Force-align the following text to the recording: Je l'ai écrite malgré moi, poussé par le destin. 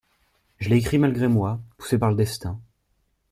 Je 0.57 0.69
l'ai 0.69 0.77
écrite 0.77 0.99
malgré 0.99 1.27
moi, 1.27 1.59
poussé 1.77 1.99
par 1.99 2.09
le 2.09 2.15
destin. 2.15 2.59